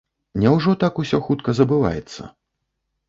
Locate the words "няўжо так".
0.43-0.93